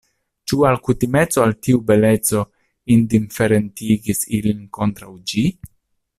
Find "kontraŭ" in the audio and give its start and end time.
4.79-5.13